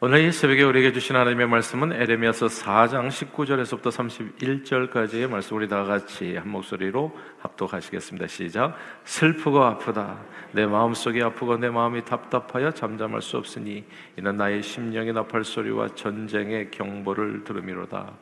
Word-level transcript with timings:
오늘 0.00 0.24
이 0.24 0.32
새벽에 0.32 0.64
우리에게 0.64 0.92
주신 0.92 1.14
하나님의 1.14 1.46
말씀은 1.46 1.92
에레미야서 1.92 2.46
4장 2.46 3.08
19절에서부터 3.08 3.92
31절까지의 3.92 5.30
말씀 5.30 5.56
우리 5.56 5.68
다 5.68 5.84
같이 5.84 6.36
한 6.36 6.48
목소리로 6.48 7.16
합독하시겠습니다. 7.38 8.26
시작. 8.26 8.76
슬프고 9.04 9.62
아프다. 9.62 10.18
내 10.50 10.66
마음속이 10.66 11.22
아프고 11.22 11.56
내 11.56 11.70
마음이 11.70 12.04
답답하여 12.04 12.72
잠잠할 12.72 13.22
수 13.22 13.36
없으니 13.36 13.84
이는 14.18 14.36
나의 14.36 14.62
심령의 14.62 15.12
나팔 15.12 15.44
소리와 15.44 15.88
전쟁의 15.94 16.72
경보를 16.72 17.44
들음이로다. 17.44 18.14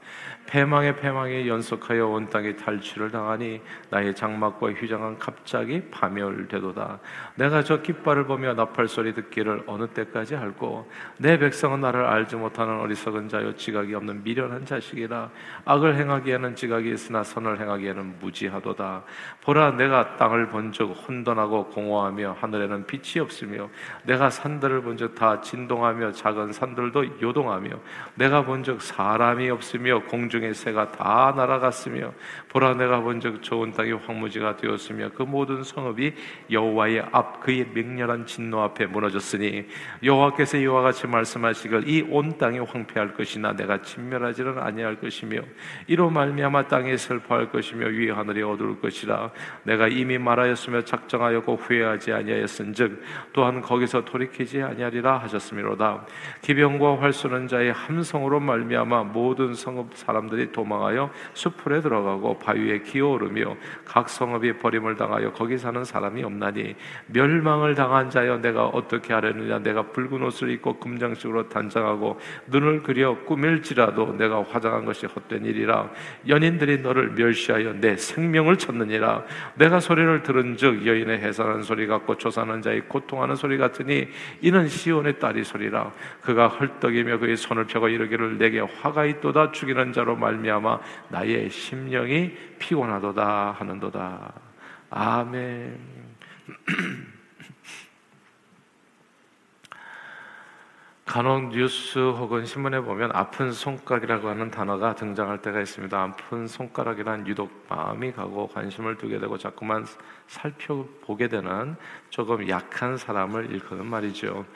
패망의 0.46 0.96
패망이 0.96 1.48
연속하여 1.48 2.07
온 2.07 2.29
땅에 2.29 2.54
탈취를 2.54 3.11
당하니 3.11 3.62
나의 3.89 4.14
장막과 4.14 4.73
휘장은 4.73 5.18
갑자기 5.18 5.82
파멸되도다. 5.91 7.00
내가 7.36 7.62
저 7.62 7.80
깃발을 7.80 8.27
보며 8.27 8.52
나팔 8.52 8.89
소리 8.89 9.14
듣기를 9.14 9.62
어느 9.66 9.86
때까지 9.86 10.34
할고 10.34 10.91
내 11.16 11.39
백성 11.39 11.61
은 11.70 11.80
나를 11.80 12.04
알지 12.04 12.36
못하는 12.36 12.80
어리석은 12.80 13.29
자요 13.29 13.54
지각이 13.54 13.94
없는 13.94 14.25
미련한 14.25 14.64
자식이라 14.64 15.30
악을 15.64 15.96
행하기에는 15.96 16.57
지각이 16.57 16.90
있으나 16.90 17.22
선을 17.22 17.61
행하기에는 17.61 18.18
무지하도다. 18.20 19.04
보라 19.44 19.72
내가 19.72 20.17
땅을 20.17 20.48
본즉 20.48 20.90
혼돈하고 21.06 21.67
공허하며 21.67 22.36
하늘에는 22.40 22.86
빛이 22.86 23.20
없으며 23.20 23.68
내가 24.04 24.30
산들을 24.30 24.82
본즉 24.82 25.14
다 25.14 25.40
진동하며 25.40 26.12
작은 26.12 26.53
산들도 26.53 27.20
요동하며 27.22 27.70
내가 28.17 28.44
본즉 28.44 28.82
사람이 28.82 29.48
없으며 29.50 30.03
공중의 30.04 30.54
새가 30.54 30.92
다 30.92 31.32
날아갔으며 31.36 32.12
보라 32.48 32.75
내가 32.75 33.00
본즉 33.00 33.42
좋은 33.42 33.72
땅이 33.72 33.92
황무지가 33.92 34.56
되었으며 34.56 35.11
그 35.14 35.22
모든 35.22 35.62
성읍이 35.62 36.14
여호와의 36.50 37.06
앞 37.12 37.41
그의 37.41 37.69
맹렬한 37.72 38.27
진노 38.27 38.61
앞에 38.61 38.86
무너졌으니 38.86 39.67
여호와께서 40.03 40.58
이와 40.58 40.83
같이 40.83 41.06
말씀하 41.06 41.52
시길 41.52 41.88
이온 41.88 42.38
땅이 42.38 42.58
황폐할 42.61 43.14
것이나 43.14 43.52
내가 43.52 43.83
진멸하지는 43.83 44.58
아니할 44.58 44.97
것이며 44.97 45.41
이로 45.86 46.11
말미암아 46.11 46.69
땅이 46.69 46.97
슬퍼할 46.97 47.50
것이며 47.50 47.86
위 47.86 48.11
하늘이 48.11 48.42
어두울 48.42 48.81
것이라. 48.81 49.31
내가 49.64 49.89
이미 49.89 50.19
말하였으며 50.19 50.83
작정하였고 50.83 51.56
후회하지 51.56 52.12
아니하였은즉 52.12 53.03
또한 53.33 53.61
거기서 53.61 54.05
돌이키지 54.05 54.62
아니하리라 54.62 55.19
하셨음이로다. 55.19 56.06
기병과 56.42 57.00
활 57.00 57.12
쏘는 57.12 57.48
자의 57.48 57.72
함성으로 57.72 58.41
말미암아 58.41 59.05
모든 59.05 59.55
성읍 59.55 59.97
사람들이 59.97 60.53
도망하여 60.53 61.11
수풀에 61.34 61.81
들어가고 61.81 62.39
바위에 62.39 62.81
기어오르며 62.81 63.56
각 63.84 64.09
성읍이 64.09 64.59
버림을 64.59 64.97
당하여 64.97 65.33
거기 65.33 65.59
사는 65.59 65.84
사람이 65.84 66.22
없나니 66.22 66.75
멸망을 67.06 67.75
당한 67.75 68.11
자여 68.11 68.39
내가 68.39 68.66
어떻게 68.66 69.12
하려느냐? 69.12 69.59
내가 69.61 69.83
붉은 69.91 70.22
옷을 70.22 70.50
입고 70.50 70.78
금장식으로 70.78 71.42
단장하고 71.48 72.21
눈을 72.48 72.83
그려 72.83 73.17
꾸밀지라도 73.25 74.17
내가 74.17 74.43
화장한 74.43 74.85
것이 74.85 75.07
헛된 75.07 75.45
일이라. 75.45 75.91
연인들이 76.29 76.79
너를 76.79 77.11
멸시하여 77.11 77.75
내 77.81 77.97
생명을 77.97 78.59
찾느니라. 78.59 79.25
내가 79.57 79.81
소리를 79.81 80.23
들은즉 80.23 80.87
여인의 80.87 81.19
해산하는 81.19 81.62
소리 81.62 81.87
같고 81.87 82.19
조사하는 82.19 82.62
자의 82.62 82.83
고통하는 82.83 83.37
소리 83.37 83.59
같으니 83.59 84.09
이는 84.41 84.69
시온의 84.69 85.19
딸이 85.19 85.45
소리라. 85.45 85.93
그가 86.23 86.49
헐떡이며 86.49 87.19
그의 87.19 87.37
손을 87.37 87.67
펴고 87.67 87.89
이르기를 87.89 88.39
내게 88.39 88.61
화가 88.61 89.05
있도다. 89.06 89.53
죽이는 89.53 89.93
자로 89.93 90.17
말미암아 90.17 90.79
나의 91.09 91.51
심령이 91.51 92.33
피곤하도다 92.59 93.56
하는도다. 93.59 94.33
아멘. 94.91 95.79
간혹 101.13 101.51
뉴스 101.51 101.99
혹은 101.99 102.47
신문에 102.47 102.81
보면 102.81 103.11
아픈 103.13 103.53
손가락이라고 103.53 104.31
하는 104.31 104.51
단어가 104.51 104.95
등장할 104.95 105.43
때가 105.43 105.61
있습니다. 105.61 106.03
아픈 106.03 106.47
손가락이란 106.47 107.27
유독 107.27 107.67
마음이 107.69 108.13
가고 108.13 108.49
관심을 108.49 108.97
두게 108.97 109.19
되고 109.19 109.37
자꾸만 109.37 109.84
살펴보게 110.27 111.28
되는 111.28 111.77
조금 112.09 112.49
약한 112.49 112.97
사람을 112.97 113.51
일컫는 113.51 113.84
말이죠. 113.84 114.47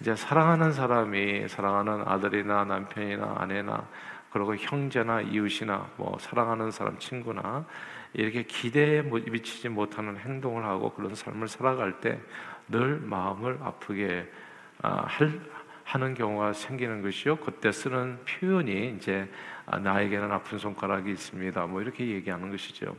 이제 0.00 0.14
사랑하는 0.14 0.70
사람이 0.70 1.48
사랑하는 1.48 2.04
아들이나 2.06 2.62
남편이나 2.62 3.34
아내나 3.38 3.84
그리고 4.30 4.54
형제나 4.54 5.20
이웃이나 5.20 5.84
뭐 5.96 6.16
사랑하는 6.20 6.70
사람 6.70 6.96
친구나 7.00 7.64
이렇게 8.12 8.44
기대에 8.44 9.02
미치지 9.02 9.68
못하는 9.68 10.16
행동을 10.16 10.64
하고 10.64 10.92
그런 10.92 11.16
삶을 11.16 11.48
살아갈 11.48 12.00
때 12.00 12.20
늘 12.68 12.98
마음을 13.00 13.58
아프게 13.62 14.30
아, 14.82 15.04
할 15.06 15.40
하는 15.84 16.14
경우가 16.14 16.54
생기는 16.54 17.02
것이요. 17.02 17.36
그때 17.36 17.70
쓰는 17.70 18.18
표현이 18.24 18.96
이제 18.96 19.28
아, 19.66 19.78
나에게는 19.78 20.30
아픈 20.30 20.58
손가락이 20.58 21.10
있습니다. 21.10 21.66
뭐 21.66 21.80
이렇게 21.80 22.06
얘기하는 22.06 22.50
것이죠. 22.50 22.94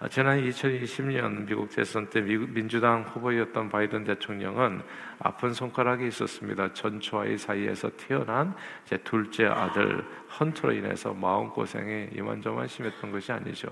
아, 0.00 0.08
지난 0.08 0.42
2020년 0.42 1.46
미국 1.46 1.70
대선 1.70 2.10
때 2.10 2.20
미국 2.20 2.50
민주당 2.50 3.02
후보였던 3.02 3.68
바이든 3.70 4.04
대통령은 4.04 4.82
아픈 5.20 5.52
손가락이 5.52 6.06
있었습니다. 6.08 6.72
전초아의 6.72 7.38
사이에서 7.38 7.90
태어난 7.96 8.54
제 8.84 8.98
둘째 8.98 9.46
아들 9.46 10.04
헌터로 10.38 10.74
인해서 10.74 11.14
마음 11.14 11.48
고생이 11.50 12.10
이만저만 12.16 12.68
심했던 12.68 13.12
것이 13.12 13.32
아니죠. 13.32 13.68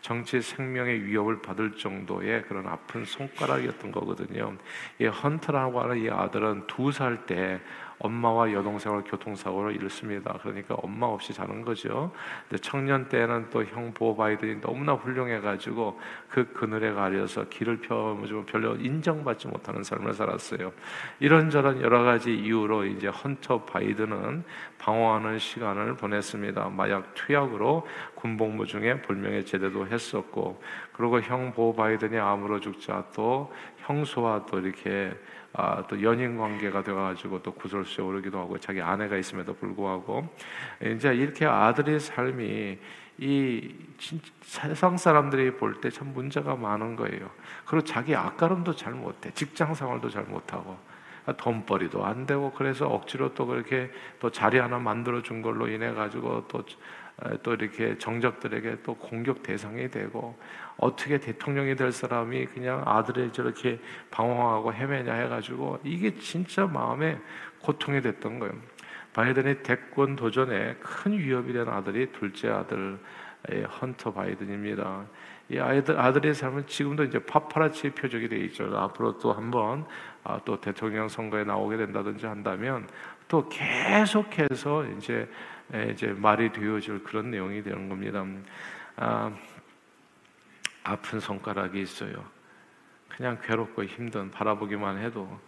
정치 0.00 0.40
생명의 0.40 1.04
위협을 1.04 1.42
받을 1.42 1.72
정도의 1.72 2.42
그런 2.44 2.66
아픈 2.66 3.04
손가락이었던 3.04 3.92
거거든요. 3.92 4.56
이 4.98 5.06
헌터라고 5.06 5.80
하는 5.80 5.98
이 5.98 6.10
아들은 6.10 6.66
두 6.66 6.90
살 6.90 7.26
때 7.26 7.60
엄마와 8.00 8.52
여동생을 8.52 9.04
교통사고로 9.04 9.70
잃습니다. 9.72 10.38
그러니까 10.42 10.74
엄마 10.76 11.06
없이 11.06 11.32
자는 11.32 11.62
거죠. 11.62 12.12
근데 12.48 12.60
청년 12.60 13.08
때는 13.08 13.50
또 13.50 13.62
형 13.62 13.92
보호 13.92 14.16
바이든이 14.16 14.60
너무나 14.60 14.94
훌륭해가지고 14.94 16.00
그 16.28 16.52
그늘에 16.52 16.92
가려서 16.92 17.48
길을 17.48 17.82
펴주고 17.82 18.46
별로 18.46 18.74
인정받지 18.76 19.48
못하는 19.48 19.82
삶을 19.82 20.14
살았어요. 20.14 20.72
이런저런 21.20 21.82
여러 21.82 22.02
가지 22.02 22.34
이유로 22.34 22.86
이제 22.86 23.08
헌터 23.08 23.64
바이든은 23.64 24.44
방황하는 24.78 25.38
시간을 25.38 25.96
보냈습니다. 25.96 26.70
마약 26.70 27.14
투약으로 27.14 27.86
군복무 28.14 28.66
중에 28.66 29.02
불명예 29.02 29.44
제대도 29.44 29.86
했었고, 29.86 30.62
그리고 30.92 31.20
형 31.20 31.50
보 31.50 31.74
바이든이 31.74 32.18
암으로 32.18 32.60
죽자 32.60 33.06
또 33.14 33.52
형수와 33.78 34.46
또 34.46 34.60
이렇게 34.60 35.12
아, 35.52 35.84
또 35.88 36.00
연인 36.02 36.38
관계가 36.38 36.82
돼가지고 36.84 37.42
또 37.42 37.52
구설수에 37.52 38.04
오르기도 38.04 38.38
하고 38.38 38.58
자기 38.58 38.80
아내가 38.80 39.16
있음에도 39.16 39.54
불구하고 39.54 40.28
이제 40.82 41.12
이렇게 41.14 41.44
아들의 41.46 41.98
삶이 42.00 42.78
이 43.18 43.74
세상 44.42 44.96
사람들이 44.96 45.56
볼 45.56 45.80
때 45.80 45.90
참 45.90 46.12
문제가 46.14 46.54
많은 46.56 46.96
거예요. 46.96 47.30
그리고 47.66 47.84
자기 47.84 48.14
앞가름도 48.14 48.74
잘 48.76 48.94
못해, 48.94 49.30
직장 49.34 49.74
생활도 49.74 50.08
잘 50.08 50.24
못하고 50.24 50.78
돈벌이도 51.36 52.04
안 52.04 52.26
되고 52.26 52.50
그래서 52.52 52.88
억지로 52.88 53.34
또 53.34 53.46
그렇게 53.46 53.90
또 54.20 54.30
자리 54.30 54.58
하나 54.58 54.78
만들어 54.78 55.22
준 55.22 55.42
걸로 55.42 55.68
인해 55.68 55.92
가지고 55.92 56.46
또또 56.48 57.54
이렇게 57.54 57.98
정적들에게 57.98 58.78
또 58.82 58.94
공격 58.94 59.42
대상이 59.42 59.88
되고 59.90 60.38
어떻게 60.80 61.18
대통령이 61.18 61.76
될 61.76 61.92
사람이 61.92 62.46
그냥 62.46 62.82
아들이 62.86 63.30
저렇게 63.32 63.78
방황하고 64.10 64.72
헤매냐 64.72 65.12
해가지고 65.12 65.78
이게 65.84 66.14
진짜 66.18 66.66
마음에 66.66 67.18
고통이 67.60 68.00
됐던 68.00 68.38
거예요. 68.38 68.54
바이든의 69.12 69.62
대권 69.62 70.16
도전에 70.16 70.76
큰 70.80 71.18
위협이 71.18 71.52
된 71.52 71.68
아들이 71.68 72.10
둘째 72.12 72.48
아들 72.48 72.98
헌터 73.80 74.12
바이든입니다. 74.12 75.04
이 75.50 75.58
아이들 75.58 75.98
아들의 75.98 76.32
삶은 76.32 76.66
지금도 76.66 77.04
이제 77.04 77.18
파파라치 77.18 77.90
표적이 77.90 78.28
되어 78.28 78.38
있죠. 78.44 78.72
앞으로 78.74 79.18
또 79.18 79.32
한번 79.32 79.84
아, 80.22 80.40
또 80.44 80.60
대통령 80.60 81.08
선거에 81.08 81.44
나오게 81.44 81.76
된다든지 81.76 82.24
한다면 82.24 82.88
또 83.28 83.48
계속해서 83.48 84.86
이제 84.96 85.28
이제 85.90 86.14
말이 86.16 86.52
되어질 86.52 87.02
그런 87.02 87.30
내용이 87.30 87.62
되는 87.62 87.88
겁니다. 87.88 88.24
아, 88.96 89.32
아픈 90.84 91.20
손가락이 91.20 91.80
있어요. 91.80 92.24
그냥 93.08 93.38
괴롭고 93.42 93.84
힘든 93.84 94.30
바라보기만 94.30 94.98
해도 94.98 95.38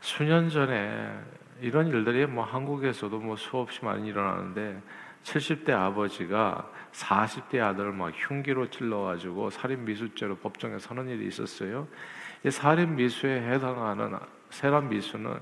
수년 0.00 0.48
전에 0.48 1.12
이런 1.60 1.88
일들이 1.88 2.26
뭐 2.26 2.44
한국에서도 2.44 3.18
뭐 3.18 3.36
수없이 3.36 3.84
많이 3.84 4.08
일어나는데 4.08 4.80
70대 5.22 5.70
아버지가 5.70 6.70
40대 6.92 7.60
아들을 7.60 7.92
막 7.92 8.12
흉기로 8.14 8.70
찔러가지고 8.70 9.50
살인 9.50 9.84
미수죄로 9.84 10.36
법정에 10.36 10.78
서는 10.78 11.08
일이 11.08 11.28
있었어요. 11.28 11.86
이 12.44 12.50
살인 12.50 12.96
미수에 12.96 13.42
해당하는 13.42 14.18
세란 14.50 14.88
미수는 14.88 15.38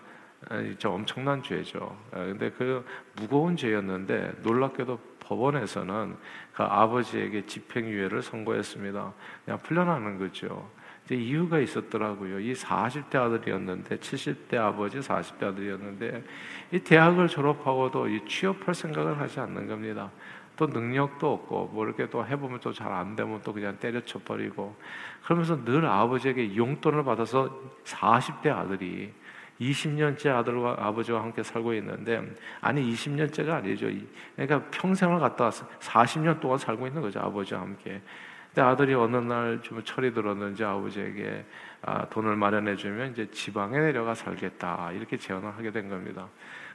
저 0.78 0.90
엄청난 0.90 1.42
죄죠. 1.42 1.96
근데 2.10 2.50
그 2.50 2.84
무거운 3.16 3.56
죄였는데 3.56 4.40
놀랍게도 4.42 4.98
법원에서는 5.30 6.16
그 6.52 6.62
아버지에게 6.64 7.46
집행유예를 7.46 8.20
선고했습니다. 8.20 9.12
그냥 9.44 9.58
풀려나는 9.60 10.18
거죠. 10.18 10.68
이유가 11.10 11.58
있었더라고요. 11.58 12.38
이 12.40 12.52
40대 12.52 13.16
아들이었는데 13.16 13.96
70대 13.98 14.56
아버지 14.56 14.98
40대 14.98 15.44
아들이었는데 15.44 16.24
이 16.72 16.78
대학을 16.80 17.28
졸업하고도 17.28 18.08
이 18.08 18.24
취업할 18.26 18.74
생각을 18.74 19.18
하지 19.20 19.40
않는 19.40 19.66
겁니다. 19.66 20.10
또 20.56 20.66
능력도 20.66 21.32
없고 21.32 21.70
뭐 21.72 21.86
이렇게 21.86 22.08
또 22.10 22.24
해보면 22.26 22.60
또 22.60 22.72
잘 22.72 22.92
안 22.92 23.16
되면 23.16 23.40
또 23.42 23.52
그냥 23.52 23.78
때려쳐 23.78 24.18
버리고 24.24 24.76
그러면서 25.24 25.64
늘 25.64 25.86
아버지에게 25.86 26.54
용돈을 26.56 27.02
받아서 27.04 27.56
40대 27.84 28.48
아들이 28.48 29.12
20년째 29.60 30.28
아들과 30.28 30.76
아버지와 30.78 31.22
함께 31.22 31.42
살고 31.42 31.74
있는데 31.74 32.22
아니 32.60 32.92
20년째가 32.92 33.50
아니죠. 33.50 33.88
그러니까 34.34 34.62
평생을 34.70 35.20
갖다 35.20 35.44
와서 35.44 35.68
40년 35.80 36.40
동안 36.40 36.58
살고 36.58 36.86
있는 36.86 37.02
거죠 37.02 37.20
아버지와 37.20 37.60
함께. 37.60 38.00
근데 38.48 38.62
아들이 38.62 38.94
어느 38.94 39.16
날 39.16 39.60
좀 39.62 39.82
철이 39.84 40.12
들었는지 40.12 40.64
아버지에게 40.64 41.44
아, 41.82 42.06
돈을 42.08 42.36
마련해 42.36 42.76
주면 42.76 43.12
이제 43.12 43.30
지방에 43.30 43.78
내려가 43.78 44.14
살겠다 44.14 44.92
이렇게 44.92 45.16
제안을 45.16 45.50
하게 45.56 45.70
된 45.70 45.88
겁니다. 45.88 46.28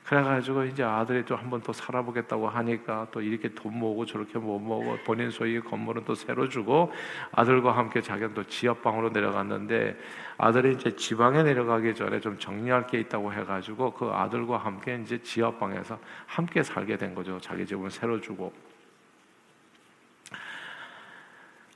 그래가지고 0.06 0.66
이제 0.66 0.84
아들이 0.84 1.26
또 1.26 1.36
한 1.36 1.50
번 1.50 1.62
더 1.62 1.74
살아보겠다고 1.74 2.48
하니까 2.48 3.08
또 3.12 3.22
이렇게 3.22 3.50
돈 3.56 3.80
모으고 3.80 4.06
저렇게 4.06 4.38
못 4.38 4.60
모으고 4.60 5.00
본인 5.04 5.32
소유의 5.32 5.62
건물은 5.62 6.04
또 6.06 6.14
새로 6.14 6.48
주고 6.48 6.92
아들과 7.32 7.76
함께 7.76 8.02
자기는 8.02 8.36
또 8.36 8.44
지하방으로 8.44 9.10
내려갔는데 9.10 9.98
아들이 10.38 10.74
이제 10.76 10.96
지방에 10.96 11.42
내려가기 11.42 11.96
전에 11.96 12.20
좀 12.20 12.38
정리할 12.38 12.86
게 12.86 13.00
있다고 13.00 13.34
해가지고 13.34 13.94
그 13.94 14.06
아들과 14.12 14.58
함께 14.58 15.00
이제 15.02 15.20
지하방에서 15.24 15.98
함께 16.28 16.62
살게 16.62 16.98
된 16.98 17.16
거죠. 17.16 17.40
자기 17.42 17.66
집은 17.66 17.90
새로 17.90 18.22
주고. 18.22 18.54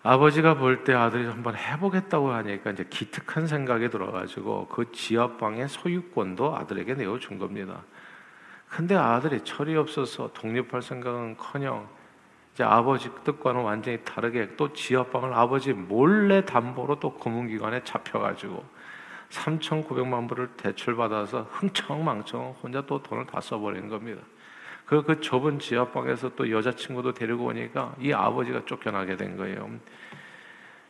아버지가 0.04 0.54
볼 0.56 0.84
때 0.84 0.94
아들이 0.94 1.26
한번 1.26 1.56
해보겠다고 1.58 2.32
하니까 2.32 2.72
이제 2.72 2.86
기특한 2.90 3.48
생각이 3.48 3.90
들어가지고 3.90 4.68
그 4.68 4.92
지하방의 4.92 5.68
소유권도 5.68 6.56
아들에게 6.56 6.94
내어준 6.94 7.38
겁니다. 7.38 7.84
근데 8.70 8.96
아들이 8.96 9.44
철이 9.44 9.76
없어서 9.76 10.32
독립할 10.34 10.82
생각은커녕 10.82 11.88
이제 12.54 12.64
아버지 12.64 13.10
뜻과는 13.24 13.62
완전히 13.62 14.04
다르게 14.04 14.56
또 14.56 14.74
지하방을 14.74 15.34
아버지 15.34 15.74
몰래 15.74 16.46
담보로 16.46 17.00
또 17.00 17.14
금융기관에 17.16 17.84
잡혀가지고 17.84 18.64
3,900만 19.30 20.28
불을 20.28 20.50
대출받아서 20.58 21.48
흥청망청 21.52 22.56
혼자 22.62 22.86
또 22.86 23.02
돈을 23.02 23.28
다 23.28 23.40
써버린 23.42 23.90
겁니다. 23.90 24.22
그, 24.86 25.04
그 25.04 25.22
좁은 25.22 25.60
지하방에서 25.60 26.36
또 26.36 26.50
여자친구도 26.50 27.14
데리고 27.14 27.46
오니까 27.46 27.96
이 28.00 28.12
아버지가 28.12 28.66
쫓겨나게 28.66 29.18
된 29.18 29.38
거예요. 29.38 29.70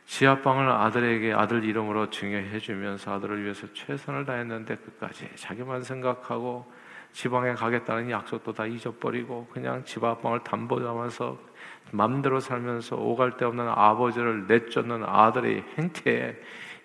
지하방을 0.05 0.69
아들에게 0.69 1.33
아들 1.33 1.63
이름으로 1.63 2.09
증여해 2.09 2.59
주면서 2.59 3.13
아들을 3.13 3.43
위해서 3.43 3.67
최선을 3.73 4.25
다했는데 4.25 4.77
끝까지 4.77 5.29
자기만 5.35 5.83
생각하고 5.83 6.65
지방에 7.11 7.53
가겠다는 7.53 8.09
약속도 8.11 8.53
다 8.53 8.65
잊어버리고 8.65 9.47
그냥 9.51 9.83
집 9.83 10.03
앞방을 10.03 10.43
담보 10.43 10.81
잡아서 10.81 11.37
맘대로 11.91 12.39
살면서 12.39 12.95
오갈 12.95 13.37
데 13.37 13.45
없는 13.45 13.67
아버지를 13.67 14.47
내쫓는 14.47 15.03
아들의 15.03 15.63
행태에 15.77 16.35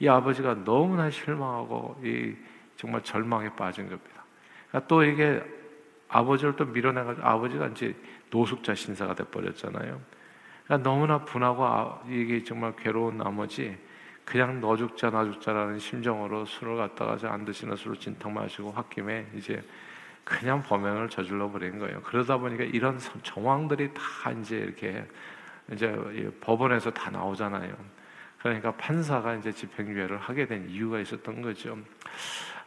이 0.01 0.09
아버지가 0.09 0.65
너무나 0.65 1.11
실망하고 1.11 2.01
이 2.03 2.35
정말 2.77 3.03
절망에 3.03 3.51
빠진 3.55 3.89
겁니다. 3.89 4.25
그러니까 4.69 4.89
또 4.89 5.05
이게 5.05 5.43
아버지를 6.09 6.57
또 6.57 6.65
밀어내가지고 6.65 7.27
아버지가 7.27 7.67
이제 7.69 7.95
노숙자 8.31 8.75
신사가 8.75 9.15
돼 9.15 9.25
버렸잖아요. 9.25 10.01
그러니까 10.65 10.89
너무나 10.89 11.25
분하고 11.25 11.65
아, 11.65 12.03
이게 12.09 12.43
정말 12.43 12.75
괴로운 12.77 13.19
나머지 13.19 13.77
그냥 14.25 14.61
너 14.61 14.77
죽자 14.77 15.11
나 15.11 15.25
죽자라는 15.25 15.79
심정으로 15.79 16.47
술을 16.47 16.77
갖다가 16.77 17.17
안 17.33 17.45
드시는 17.45 17.77
술을 17.77 17.97
진탕 17.99 18.33
마시고 18.33 18.73
홧김에 18.73 19.27
이제 19.37 19.63
그냥 20.25 20.63
범행을 20.63 21.11
저질러 21.11 21.51
버린 21.51 21.79
거예요. 21.79 22.01
그러다 22.03 22.39
보니까 22.39 22.65
이런 22.65 22.99
정황들이 23.23 23.93
다 23.93 24.31
이제 24.33 24.57
이렇게 24.57 25.07
이제 25.73 25.95
법원에서 26.41 26.91
다 26.91 27.11
나오잖아요. 27.11 27.75
그러니까 28.41 28.73
판사가 28.73 29.35
이제 29.35 29.53
집행유예를 29.53 30.19
하게 30.19 30.47
된 30.47 30.69
이유가 30.69 30.99
있었던 31.01 31.43
거죠. 31.43 31.79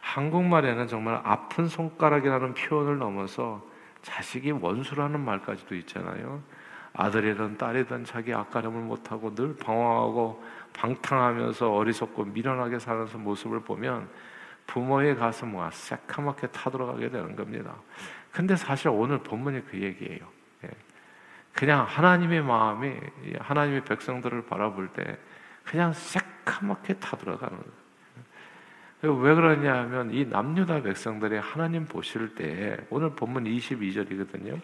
한국말에는 0.00 0.86
정말 0.88 1.20
아픈 1.22 1.68
손가락이라는 1.68 2.54
표현을 2.54 2.98
넘어서 2.98 3.64
자식이 4.02 4.52
원수라는 4.52 5.20
말까지도 5.20 5.74
있잖아요. 5.76 6.42
아들이든 6.94 7.58
딸이든 7.58 8.04
자기 8.04 8.32
앞가림을 8.32 8.82
못하고 8.82 9.34
늘 9.34 9.54
방황하고 9.56 10.42
방탕하면서 10.72 11.72
어리석고 11.72 12.24
미련하게 12.24 12.78
사는 12.78 13.06
모습을 13.22 13.60
보면 13.60 14.08
부모의 14.68 15.16
가슴과 15.16 15.70
새카맣게 15.70 16.48
타들어가게 16.48 17.10
되는 17.10 17.34
겁니다. 17.34 17.74
근데 18.30 18.54
사실 18.54 18.88
오늘 18.88 19.18
본문이 19.18 19.64
그 19.64 19.80
얘기예요. 19.80 20.20
예. 20.64 20.70
그냥 21.52 21.84
하나님의 21.88 22.42
마음이 22.42 22.94
하나님의 23.40 23.84
백성들을 23.84 24.46
바라볼 24.46 24.88
때 24.88 25.18
그냥 25.64 25.92
새카맣게 25.92 26.94
타들어가는 26.94 27.56
거예요. 27.58 27.78
왜 29.00 29.34
그러냐면 29.34 30.12
이 30.12 30.24
남유다 30.24 30.82
백성들이 30.82 31.36
하나님 31.38 31.84
보실 31.84 32.34
때 32.34 32.76
오늘 32.90 33.10
본문 33.10 33.44
22절이거든요. 33.44 34.60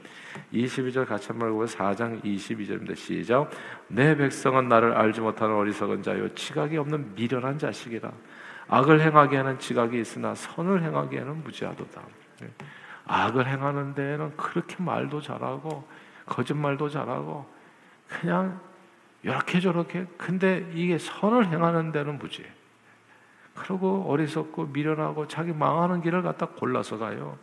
22절 0.53 1.07
같이 1.07 1.29
한번 1.29 1.51
읽고 1.51 1.67
4장 1.67 2.23
22절입니다. 2.25 2.97
시작. 2.97 3.49
내 3.87 4.17
백성은 4.17 4.69
나를 4.69 4.93
알지 4.93 5.21
못하는 5.21 5.55
어리석은 5.55 6.03
자요 6.03 6.35
지각이 6.35 6.77
없는 6.77 7.15
미련한 7.15 7.59
자식이라. 7.59 8.11
악을 8.69 9.01
행하기에는 9.01 9.59
지각이 9.59 10.01
있으나 10.01 10.35
선을 10.35 10.83
행하기에는 10.83 11.45
무지하도다. 11.45 12.03
네. 12.41 12.49
악을 13.07 13.47
행하는 13.47 13.95
데에는 13.95 14.37
그렇게 14.37 14.83
말도 14.83 15.21
잘하고 15.21 15.87
거짓말도 16.27 16.89
잘하고 16.89 17.47
그냥 18.09 18.61
이렇게 19.23 19.61
저렇게 19.61 20.07
근데 20.17 20.71
이게 20.75 20.99
선을 20.99 21.47
행하는 21.47 21.93
데는 21.93 22.19
무지해. 22.19 22.49
그리고 23.55 24.05
어리석고 24.09 24.67
미련하고 24.67 25.29
자기 25.29 25.53
망하는 25.53 26.01
길을 26.01 26.23
갖다 26.23 26.47
골라서 26.47 26.99
가요. 26.99 27.39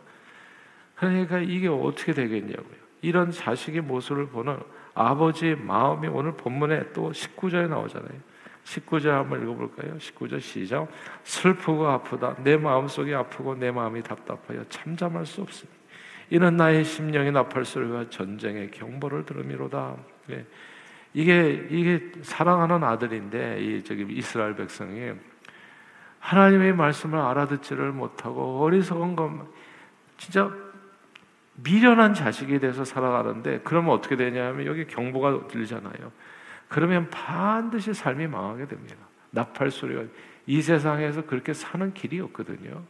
그러니까 0.96 1.38
이게 1.38 1.68
어떻게 1.68 2.12
되겠냐고요. 2.12 2.82
이런 3.00 3.30
자식의 3.30 3.80
모습을 3.82 4.28
보는 4.28 4.58
아버지의 4.94 5.56
마음이 5.56 6.08
오늘 6.08 6.32
본문에 6.32 6.92
또 6.92 7.10
19절에 7.10 7.68
나오잖아요. 7.68 8.31
19절 8.64 9.08
한번 9.08 9.42
읽어볼까요? 9.42 9.96
19절 9.98 10.40
시작. 10.40 10.88
슬프고 11.24 11.86
아프다. 11.88 12.36
내 12.42 12.56
마음속이 12.56 13.14
아프고 13.14 13.54
내 13.54 13.70
마음이 13.70 14.02
답답하여 14.02 14.64
참잠할 14.68 15.26
수 15.26 15.42
없으니 15.42 15.70
이는 16.30 16.56
나의 16.56 16.84
심령이 16.84 17.30
나팔 17.30 17.64
소리와 17.64 18.08
전쟁의 18.08 18.70
경보를 18.70 19.24
들음이로다. 19.24 19.96
네. 20.28 20.46
이게 21.14 21.66
이게 21.70 22.10
사랑하는 22.22 22.82
아들인데 22.84 23.62
이 23.62 23.84
저기 23.84 24.06
이스라엘 24.08 24.56
백성이 24.56 25.12
하나님의 26.20 26.74
말씀을 26.74 27.18
알아듣지를 27.18 27.92
못하고 27.92 28.62
어리석은 28.62 29.16
것 29.16 29.30
진짜 30.16 30.50
미련한 31.56 32.14
자식이 32.14 32.60
돼서 32.60 32.84
살아가는데 32.84 33.60
그러면 33.64 33.92
어떻게 33.92 34.16
되냐면 34.16 34.64
여기 34.66 34.86
경보가 34.86 35.48
들리잖아요. 35.48 36.12
그러면 36.72 37.10
반드시 37.10 37.92
삶이 37.92 38.28
망하게 38.28 38.66
됩니다. 38.66 38.96
나팔 39.30 39.70
소리가 39.70 40.04
이 40.46 40.62
세상에서 40.62 41.26
그렇게 41.26 41.52
사는 41.52 41.92
길이 41.92 42.18
없거든요. 42.20 42.82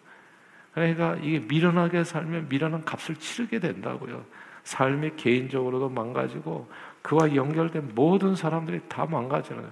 그러니까 0.73 1.17
이게 1.17 1.41
미련하게 1.41 2.05
살면 2.05 2.49
미련한 2.49 2.85
값을 2.85 3.17
치르게 3.17 3.59
된다고요. 3.59 4.25
삶이 4.63 5.17
개인적으로도 5.17 5.89
망가지고 5.89 6.71
그와 7.03 7.35
연결된 7.35 7.91
모든 7.97 8.37
사람들이 8.37 8.83
다 8.89 9.05
망가지는 9.05 9.65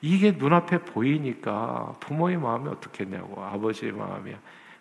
이게 0.00 0.32
눈앞에 0.32 0.78
보이니까 0.78 1.94
부모의 2.00 2.38
마음이 2.38 2.68
어떻겠냐고 2.68 3.44
아버지의 3.44 3.92
마음이 3.92 4.34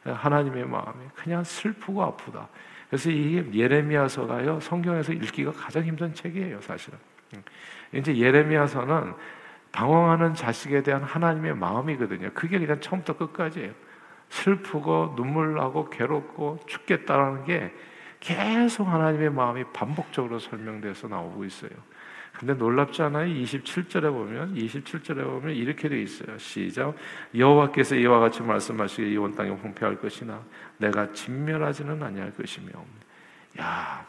하나님의 0.03 0.65
마음이 0.65 1.05
그냥 1.13 1.43
슬프고 1.43 2.01
아프다. 2.01 2.47
그래서 2.89 3.11
이게 3.11 3.45
예레미야서가요 3.53 4.59
성경에서 4.59 5.13
읽기가 5.13 5.51
가장 5.51 5.83
힘든 5.83 6.15
책이에요 6.15 6.59
사실은. 6.61 6.97
이제 7.93 8.15
예레미야서는 8.15 9.13
방황하는 9.71 10.33
자식에 10.33 10.83
대한 10.83 11.03
하나님의 11.03 11.55
마음이거든요. 11.55 12.31
그게 12.33 12.59
그냥 12.59 12.79
처음부터 12.81 13.17
끝까지예요. 13.17 13.71
슬프고 14.29 15.13
눈물 15.15 15.55
나고 15.55 15.89
괴롭고 15.89 16.59
죽겠다라는 16.65 17.45
게 17.45 17.73
계속 18.19 18.87
하나님의 18.87 19.31
마음이 19.31 19.63
반복적으로 19.73 20.39
설명돼서 20.39 21.07
나오고 21.07 21.43
있어요. 21.45 21.71
근데 22.37 22.53
놀랍지 22.53 23.01
않아요? 23.03 23.25
27절에 23.27 24.03
보면 24.03 24.55
27절에 24.55 25.23
보면 25.23 25.53
이렇게 25.53 25.89
돼 25.89 26.01
있어요. 26.01 26.37
시작. 26.37 26.95
여호와께서 27.35 27.95
이와 27.95 28.19
같이 28.19 28.41
말씀하시기에 28.41 29.11
이온 29.11 29.35
땅에 29.35 29.49
홍폐할 29.49 29.99
것이나 29.99 30.41
내가 30.77 31.11
진멸하지는 31.11 32.01
아니할 32.01 32.33
것이며. 32.33 32.71
야, 33.59 34.05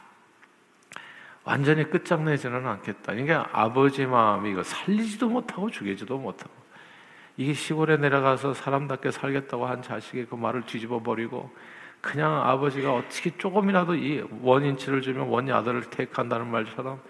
완전히 1.45 1.89
끝장내지는 1.89 2.67
않겠다. 2.67 3.13
그러니까 3.13 3.49
아버지 3.53 4.07
마음이 4.07 4.51
이거 4.51 4.63
살리지도 4.63 5.29
못하고 5.29 5.71
죽이지도 5.71 6.19
못하고 6.19 6.53
이게 7.37 7.53
시골에 7.53 7.97
내려가서 7.97 8.55
사람답게 8.55 9.11
살겠다고 9.11 9.67
한 9.67 9.83
자식이 9.83 10.27
그 10.27 10.35
말을 10.35 10.63
뒤집어 10.63 11.03
버리고 11.03 11.51
그냥 12.01 12.43
아버지가 12.49 12.95
어떻게 12.95 13.37
조금이라도 13.37 13.95
이 13.95 14.25
원인치를 14.43 15.03
주면 15.03 15.29
원이 15.29 15.53
아들을 15.53 15.83
택한다는 15.91 16.49
말처럼 16.49 17.01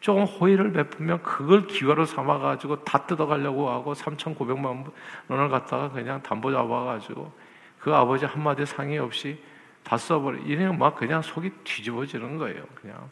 조금 0.00 0.24
호의를 0.24 0.72
베푸면 0.72 1.22
그걸 1.22 1.66
기회로 1.66 2.04
삼아 2.04 2.38
가지고 2.38 2.84
다 2.84 3.06
뜯어 3.06 3.26
가려고 3.26 3.70
하고 3.70 3.94
3,900만 3.94 4.92
원을 5.28 5.48
갖다가 5.48 5.90
그냥 5.90 6.22
담보 6.22 6.52
잡아 6.52 6.84
가지고 6.84 7.32
그 7.78 7.94
아버지 7.94 8.26
한마디 8.26 8.66
상의 8.66 8.98
없이 8.98 9.42
다 9.82 9.96
써버려. 9.96 10.38
이래는 10.40 10.78
막 10.78 10.94
그냥 10.96 11.22
속이 11.22 11.50
뒤집어지는 11.64 12.36
거예요. 12.38 12.64
그냥 12.74 13.10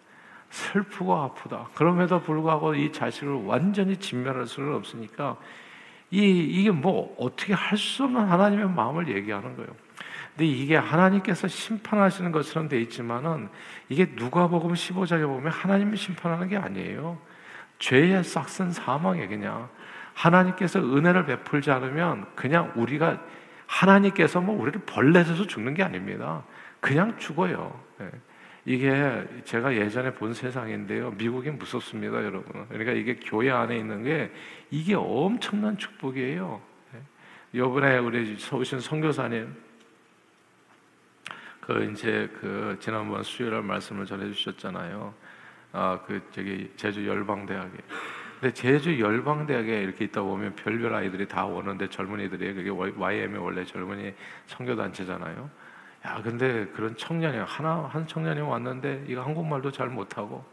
슬프고 0.52 1.16
아프다. 1.16 1.68
그럼에도 1.74 2.20
불구하고 2.20 2.74
이 2.74 2.92
자식을 2.92 3.46
완전히 3.46 3.96
진멸할 3.96 4.46
수는 4.46 4.74
없으니까 4.74 5.38
이 6.10 6.18
이게 6.20 6.70
뭐 6.70 7.16
어떻게 7.18 7.54
할 7.54 7.78
수 7.78 8.04
없는 8.04 8.20
하나님의 8.20 8.68
마음을 8.68 9.08
얘기하는 9.08 9.56
거예요. 9.56 9.70
근데 10.36 10.46
이게 10.46 10.76
하나님께서 10.76 11.48
심판하시는 11.48 12.32
것처럼 12.32 12.68
돼 12.68 12.80
있지만은 12.82 13.48
이게 13.88 14.12
누가복음 14.14 14.74
15장에 14.74 15.26
보면 15.26 15.50
하나님이 15.50 15.96
심판하는 15.96 16.48
게 16.48 16.56
아니에요. 16.58 17.18
죄의 17.78 18.22
싹슨 18.22 18.72
사망에 18.72 19.26
그냥 19.28 19.68
하나님께서 20.14 20.80
은혜를 20.80 21.24
베풀지 21.26 21.70
않으면 21.70 22.26
그냥 22.34 22.72
우리가 22.76 23.20
하나님께서 23.66 24.42
뭐 24.42 24.60
우리를 24.60 24.82
벌레에서 24.84 25.46
죽는 25.46 25.72
게 25.74 25.82
아닙니다. 25.82 26.42
그냥 26.80 27.16
죽어요. 27.18 27.74
네. 28.64 28.72
이게 28.72 29.42
제가 29.44 29.74
예전에 29.74 30.14
본 30.14 30.34
세상인데요. 30.34 31.12
미국이 31.12 31.50
무섭습니다, 31.50 32.24
여러분. 32.24 32.66
그러니까 32.68 32.92
이게 32.92 33.16
교회 33.16 33.50
안에 33.50 33.76
있는 33.76 34.04
게 34.04 34.30
이게 34.70 34.94
엄청난 34.94 35.76
축복이에요. 35.76 36.60
이번에 37.52 37.98
우리 37.98 38.36
오신 38.52 38.80
선교사님 38.80 39.54
그 41.60 41.90
이제 41.92 42.30
그 42.40 42.76
지난번 42.80 43.22
수요일 43.22 43.60
말씀을 43.62 44.06
전해 44.06 44.32
주셨잖아요. 44.32 45.14
아, 45.72 46.00
그 46.06 46.20
저기 46.32 46.70
제주 46.76 47.06
열방대학에. 47.06 47.70
근데 48.40 48.54
제주 48.54 48.98
열방대학에 48.98 49.82
이렇게 49.82 50.06
있다 50.06 50.22
보면 50.22 50.56
별별 50.56 50.92
아이들이 50.94 51.28
다 51.28 51.44
오는데 51.44 51.88
젊은이들이 51.88 52.54
그게 52.54 52.70
YM이 52.70 53.38
원래 53.38 53.64
젊은이 53.64 54.12
청교 54.46 54.74
단체잖아요. 54.74 55.48
야, 56.04 56.20
근데 56.22 56.66
그런 56.68 56.96
청년이 56.96 57.38
하나 57.38 57.88
한 57.90 58.06
청년이 58.06 58.40
왔는데 58.40 59.04
이거 59.06 59.22
한국말도 59.22 59.70
잘 59.70 59.88
못하고 59.88 60.44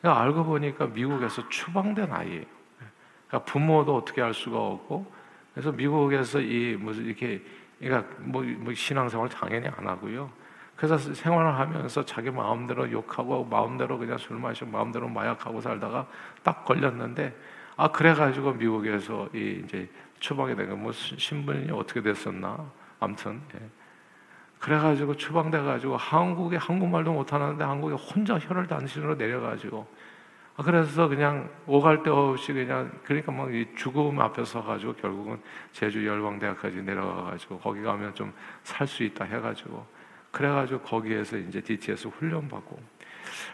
그러니까 0.00 0.22
알고 0.22 0.44
보니까 0.44 0.86
미국에서 0.86 1.48
추방된 1.48 2.12
아이예요. 2.12 2.44
그러니까 3.28 3.50
부모도 3.50 3.96
어떻게 3.96 4.20
할 4.20 4.34
수가 4.34 4.58
없고 4.58 5.12
그래서 5.54 5.70
미국에서 5.70 6.40
이 6.40 6.76
무슨 6.78 7.04
이렇게 7.04 7.42
그러니까 7.78 8.12
뭐, 8.18 8.42
뭐 8.42 8.74
신앙생활 8.74 9.28
당연히 9.28 9.68
안 9.68 9.86
하고요. 9.86 10.30
그래서 10.74 10.98
생활을 10.98 11.54
하면서 11.54 12.04
자기 12.04 12.30
마음대로 12.30 12.90
욕하고 12.90 13.44
마음대로 13.44 13.98
그냥 13.98 14.18
술 14.18 14.36
마시고 14.38 14.70
마음대로 14.70 15.08
마약하고 15.08 15.60
살다가 15.60 16.08
딱 16.42 16.64
걸렸는데 16.64 17.36
아 17.76 17.88
그래가지고 17.92 18.54
미국에서 18.54 19.28
이 19.32 19.62
이제 19.64 19.88
추방이 20.18 20.56
된거뭐 20.56 20.90
신분이 20.92 21.70
어떻게 21.70 22.02
됐었나 22.02 22.68
아무튼 22.98 23.40
예. 23.54 23.81
그래가지고 24.62 25.16
추방돼가지고 25.16 25.96
한국에 25.96 26.56
한국말도 26.56 27.12
못하는데 27.12 27.64
한국에 27.64 27.94
혼자 27.94 28.38
혈을 28.38 28.68
단신으로 28.68 29.16
내려가지고. 29.16 29.84
아, 30.54 30.62
그래서 30.62 31.08
그냥 31.08 31.50
오갈 31.66 32.04
데 32.04 32.10
없이 32.10 32.52
그냥 32.52 32.92
그러니까 33.02 33.32
막 33.32 33.48
죽음 33.74 34.20
앞에 34.20 34.44
서가지고 34.44 34.94
결국은 34.94 35.40
제주 35.72 36.06
열방대학까지 36.06 36.82
내려가가지고 36.82 37.58
거기 37.58 37.82
가면 37.82 38.14
좀 38.14 38.32
살 38.62 38.86
수 38.86 39.02
있다 39.02 39.24
해가지고 39.24 39.84
그래가지고 40.30 40.80
거기에서 40.82 41.38
이제 41.38 41.60
DTS 41.60 42.08
훈련 42.08 42.48
받고. 42.48 42.80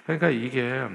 그러니까 0.05 0.29
이게 0.29 0.87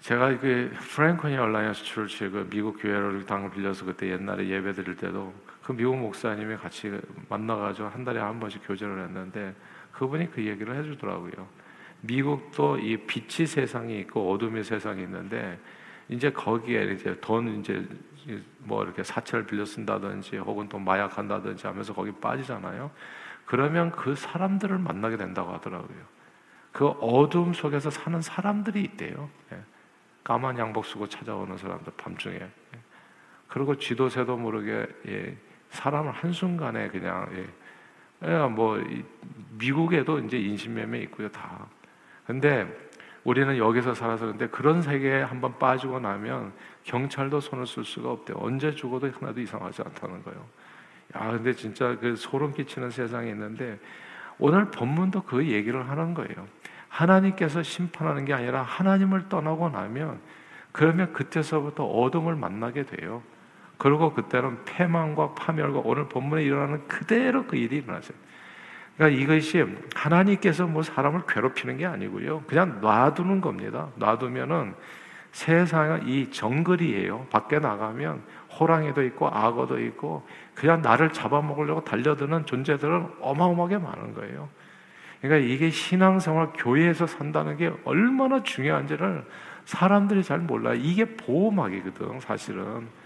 제가 0.00 0.36
그 0.38 0.74
프랭코니 0.94 1.36
Alliance 1.36 1.84
Church 1.84 2.28
그 2.28 2.48
미국 2.50 2.82
교회를 2.82 3.26
당을 3.26 3.50
빌려서 3.50 3.84
그때 3.84 4.10
옛날에 4.10 4.48
예배 4.48 4.72
드릴 4.72 4.96
때도 4.96 5.32
그 5.70 5.76
미국 5.76 5.98
목사님이 5.98 6.56
같이 6.56 7.00
만나가지고 7.28 7.86
한 7.86 8.04
달에 8.04 8.18
한 8.18 8.40
번씩 8.40 8.66
교제를 8.66 9.04
했는데 9.04 9.54
그분이 9.92 10.32
그 10.32 10.44
얘기를 10.44 10.74
해주더라고요. 10.76 11.46
미국도 12.00 12.78
이 12.78 12.96
빛이 13.06 13.46
세상이 13.46 14.00
있고 14.00 14.32
어둠의 14.32 14.64
세상이 14.64 15.00
있는데 15.04 15.60
이제 16.08 16.32
거기에 16.32 16.86
이제 16.86 17.16
돈 17.20 17.60
이제 17.60 17.86
뭐 18.58 18.82
이렇게 18.82 19.04
사채를 19.04 19.46
빌려 19.46 19.64
쓴다든지 19.64 20.38
혹은 20.38 20.68
또 20.68 20.76
마약한다든지 20.76 21.64
하면서 21.68 21.94
거기 21.94 22.10
빠지잖아요. 22.10 22.90
그러면 23.44 23.92
그 23.92 24.16
사람들을 24.16 24.76
만나게 24.76 25.16
된다고 25.16 25.52
하더라고요. 25.52 25.98
그 26.72 26.88
어둠 26.88 27.52
속에서 27.52 27.90
사는 27.90 28.20
사람들이 28.20 28.82
있대요. 28.82 29.30
예. 29.52 29.60
까만 30.24 30.58
양복 30.58 30.84
쓰고 30.84 31.06
찾아오는 31.06 31.56
사람들 31.56 31.92
밤중에. 31.96 32.34
예. 32.38 32.50
그리고 33.46 33.76
쥐도 33.76 34.08
새도 34.08 34.36
모르게 34.36 34.88
예. 35.06 35.36
사람을 35.70 36.12
한 36.12 36.32
순간에 36.32 36.88
그냥 36.88 37.28
예. 38.22 38.46
뭐 38.48 38.78
미국에도 39.58 40.18
이제 40.18 40.38
인신매매 40.38 40.98
있고요 41.00 41.28
다. 41.30 41.66
근데 42.26 42.66
우리는 43.24 43.56
여기서 43.56 43.94
살아서 43.94 44.26
근데 44.26 44.46
그런 44.48 44.82
세계에 44.82 45.22
한번 45.22 45.58
빠지고 45.58 46.00
나면 46.00 46.52
경찰도 46.84 47.40
손을 47.40 47.66
쓸 47.66 47.84
수가 47.84 48.10
없대요. 48.10 48.38
언제 48.40 48.74
죽어도 48.74 49.10
하나도 49.10 49.40
이상하지 49.40 49.82
않다는 49.82 50.22
거예요. 50.22 50.46
야, 51.16 51.30
근데 51.32 51.52
진짜 51.52 51.96
그 51.98 52.16
소름 52.16 52.52
끼치는 52.52 52.90
세상이 52.90 53.30
있는데 53.30 53.78
오늘 54.38 54.70
본문도 54.70 55.22
그 55.22 55.46
얘기를 55.46 55.88
하는 55.88 56.14
거예요. 56.14 56.46
하나님께서 56.88 57.62
심판하는 57.62 58.24
게 58.24 58.32
아니라 58.32 58.62
하나님을 58.62 59.28
떠나고 59.28 59.68
나면 59.68 60.20
그러면 60.72 61.12
그때서부터 61.12 61.84
어둠을 61.84 62.36
만나게 62.36 62.84
돼요. 62.84 63.22
그리고 63.80 64.12
그때는 64.12 64.62
패망과 64.66 65.32
파멸과 65.32 65.80
오늘 65.84 66.06
본문에 66.06 66.42
일어나는 66.42 66.86
그대로 66.86 67.46
그 67.46 67.56
일이 67.56 67.78
일어나죠. 67.78 68.12
그러니까 68.94 69.22
이것이 69.22 69.64
하나님께서 69.94 70.66
뭐 70.66 70.82
사람을 70.82 71.22
괴롭히는 71.26 71.78
게 71.78 71.86
아니고요. 71.86 72.42
그냥 72.46 72.82
놔두는 72.82 73.40
겁니다. 73.40 73.88
놔두면은 73.96 74.74
세상은 75.32 76.06
이 76.06 76.30
정글이에요. 76.30 77.28
밖에 77.30 77.58
나가면 77.58 78.22
호랑이도 78.58 79.02
있고 79.04 79.28
악어도 79.28 79.80
있고 79.80 80.26
그냥 80.54 80.82
나를 80.82 81.14
잡아먹으려고 81.14 81.82
달려드는 81.82 82.44
존재들은 82.44 83.08
어마어마하게 83.22 83.78
많은 83.78 84.12
거예요. 84.12 84.50
그러니까 85.22 85.48
이게 85.48 85.70
신앙생활 85.70 86.50
교회에서 86.54 87.06
산다는 87.06 87.56
게 87.56 87.72
얼마나 87.84 88.42
중요한지를 88.42 89.24
사람들이 89.64 90.22
잘 90.22 90.38
몰라요. 90.40 90.74
이게 90.74 91.16
보호막이거든, 91.16 92.20
사실은. 92.20 92.99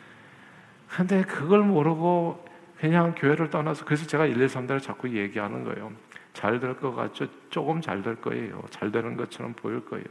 근데 0.88 1.23
그걸 1.23 1.62
모르고 1.62 2.45
그냥 2.79 3.14
교회를 3.17 3.50
떠나서 3.50 3.85
그래서 3.85 4.07
제가 4.07 4.26
1, 4.26 4.41
2, 4.41 4.47
3대를 4.47 4.81
자꾸 4.81 5.09
얘기하는 5.09 5.64
거예요. 5.64 5.93
잘 6.33 6.59
될 6.61 6.75
것 6.75 6.95
같죠? 6.95 7.26
조금 7.49 7.81
잘 7.81 8.03
될 8.03 8.17
거예요. 8.21 8.62
잘 8.71 8.91
되는 8.91 9.17
것처럼 9.17 9.55
보일 9.55 9.85
거예요. 9.85 10.05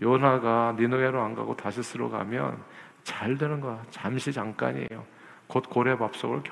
요나가 0.00 0.74
니누에로 0.78 1.20
안 1.20 1.34
가고 1.34 1.56
다시스로 1.56 2.10
가면 2.10 2.62
잘 3.02 3.36
되는 3.36 3.60
거 3.60 3.80
잠시 3.90 4.32
잠깐이에요. 4.32 5.04
곧 5.46 5.68
고래 5.68 5.96
밥속을 5.96 6.42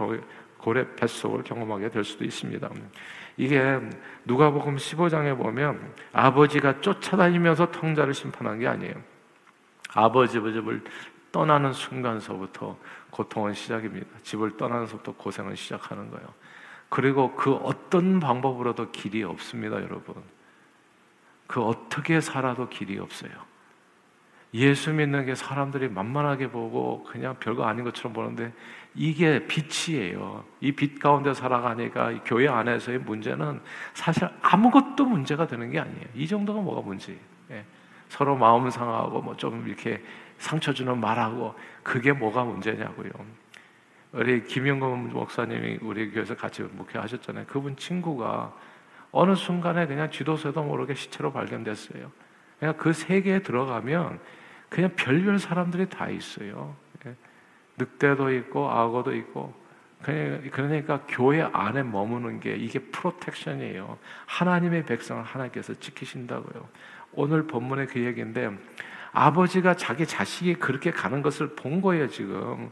고래 0.58 0.96
뱃속을 0.96 1.44
경험하게 1.44 1.90
될 1.90 2.02
수도 2.02 2.24
있습니다. 2.24 2.68
이게 3.36 3.78
누가복음 4.24 4.76
15장에 4.76 5.36
보면 5.36 5.92
아버지가 6.12 6.80
쫓아다니면서 6.80 7.70
통자를 7.70 8.14
심판한 8.14 8.58
게 8.58 8.66
아니에요. 8.66 8.94
아버지 9.92 10.32
집을 10.32 10.82
떠나는 11.30 11.74
순간서부터 11.74 12.78
고통은 13.10 13.54
시작입니다. 13.54 14.06
집을 14.22 14.56
떠나는 14.56 14.86
서부터 14.86 15.12
고생은 15.12 15.54
시작하는 15.56 16.10
거예요. 16.10 16.26
그리고 16.88 17.34
그 17.34 17.54
어떤 17.54 18.20
방법으로도 18.20 18.90
길이 18.92 19.22
없습니다, 19.24 19.76
여러분. 19.76 20.14
그 21.46 21.62
어떻게 21.62 22.20
살아도 22.20 22.68
길이 22.68 22.98
없어요. 22.98 23.30
예수 24.54 24.92
믿는 24.92 25.26
게 25.26 25.34
사람들이 25.34 25.88
만만하게 25.88 26.50
보고 26.50 27.04
그냥 27.04 27.36
별거 27.38 27.64
아닌 27.64 27.84
것처럼 27.84 28.12
보는데 28.12 28.52
이게 28.94 29.46
빛이에요. 29.46 30.44
이 30.60 30.72
빛 30.72 30.98
가운데 30.98 31.34
살아가니까 31.34 32.22
교회 32.24 32.48
안에서의 32.48 33.00
문제는 33.00 33.60
사실 33.92 34.28
아무것도 34.40 35.04
문제가 35.04 35.46
되는 35.46 35.70
게 35.70 35.78
아니에요. 35.80 36.06
이 36.14 36.26
정도가 36.26 36.60
뭐가 36.60 36.80
문제? 36.82 37.18
예. 37.50 37.64
서로 38.08 38.36
마음 38.36 38.70
상하고 38.70 39.20
뭐 39.20 39.34
좀 39.36 39.66
이렇게 39.66 40.02
상처 40.38 40.72
주는 40.72 40.98
말하고 40.98 41.54
그게 41.86 42.12
뭐가 42.12 42.42
문제냐고요. 42.42 43.10
우리 44.10 44.42
김영건 44.42 45.12
목사님이 45.12 45.78
우리 45.82 46.10
교회에서 46.10 46.34
같이 46.34 46.62
목회하셨잖아요. 46.62 47.46
그분 47.46 47.76
친구가 47.76 48.52
어느 49.12 49.36
순간에 49.36 49.86
그냥 49.86 50.10
쥐도새도 50.10 50.64
모르게 50.64 50.94
시체로 50.94 51.32
발견됐어요. 51.32 52.10
그냥 52.58 52.76
그 52.76 52.92
세계에 52.92 53.38
들어가면 53.38 54.18
그냥 54.68 54.90
별별 54.96 55.38
사람들이 55.38 55.88
다 55.88 56.08
있어요. 56.08 56.74
예. 57.06 57.14
늑대도 57.78 58.32
있고 58.34 58.68
악어도 58.68 59.14
있고 59.14 59.54
그러니까 60.02 61.04
교회 61.06 61.40
안에 61.40 61.84
머무는 61.84 62.40
게 62.40 62.56
이게 62.56 62.80
프로텍션이에요. 62.80 63.96
하나님의 64.26 64.86
백성을 64.86 65.22
하나님께서 65.22 65.74
지키신다고요. 65.74 66.68
오늘 67.12 67.46
본문의 67.46 67.86
그 67.86 68.04
얘기인데 68.04 68.50
아버지가 69.12 69.74
자기 69.74 70.06
자식이 70.06 70.54
그렇게 70.54 70.90
가는 70.90 71.22
것을 71.22 71.54
본 71.54 71.80
거예요, 71.80 72.08
지금. 72.08 72.70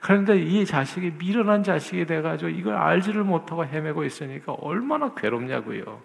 그런데 0.00 0.36
이 0.38 0.66
자식이 0.66 1.14
미련한 1.18 1.62
자식이 1.62 2.06
돼가지고 2.06 2.50
이걸 2.50 2.74
알지를 2.74 3.22
못하고 3.22 3.64
헤매고 3.64 4.04
있으니까 4.04 4.52
얼마나 4.54 5.14
괴롭냐고요. 5.14 6.02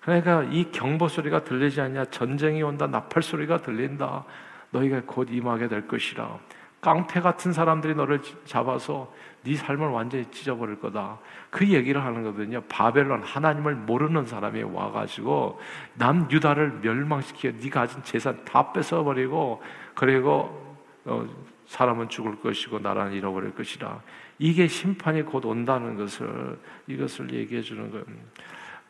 그러니까 0.00 0.44
이 0.44 0.70
경보 0.70 1.08
소리가 1.08 1.44
들리지 1.44 1.80
않냐? 1.80 2.06
전쟁이 2.06 2.62
온다, 2.62 2.86
나팔 2.86 3.22
소리가 3.22 3.58
들린다. 3.58 4.24
너희가 4.70 5.02
곧 5.04 5.28
임하게 5.30 5.68
될 5.68 5.86
것이라. 5.86 6.38
깡패 6.80 7.20
같은 7.20 7.52
사람들이 7.52 7.94
너를 7.94 8.20
잡아서 8.44 9.12
네 9.42 9.54
삶을 9.56 9.88
완전히 9.88 10.24
찢어버릴 10.30 10.80
거다. 10.80 11.18
그 11.50 11.68
얘기를 11.68 12.04
하는 12.04 12.22
거거든요. 12.22 12.62
바벨론 12.68 13.22
하나님을 13.22 13.74
모르는 13.74 14.26
사람이 14.26 14.62
와가지고 14.62 15.60
남 15.94 16.28
유다를 16.30 16.80
멸망시켜 16.82 17.52
네 17.52 17.70
가진 17.70 18.02
재산 18.02 18.44
다 18.44 18.72
뺏어버리고 18.72 19.62
그리고 19.94 20.76
어, 21.04 21.26
사람은 21.66 22.08
죽을 22.08 22.40
것이고 22.40 22.78
나라는 22.78 23.12
잃어버릴 23.12 23.54
것이라. 23.54 24.00
이게 24.38 24.68
심판이 24.68 25.22
곧 25.22 25.44
온다는 25.44 25.96
것을 25.96 26.58
이것을 26.86 27.32
얘기해 27.32 27.62
주는 27.62 27.90
거예요. 27.90 28.04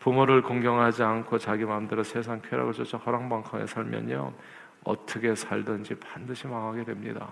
부모를 0.00 0.42
공경하지 0.42 1.02
않고 1.02 1.38
자기 1.38 1.64
마음대로 1.64 2.04
세상 2.04 2.40
쾌락을 2.40 2.73
쫓아 2.73 2.99
허랑방탕에 2.99 3.66
살면요 3.66 4.33
어떻게 4.85 5.35
살든지 5.35 5.97
반드시 5.97 6.47
망하게 6.47 6.85
됩니다. 6.85 7.28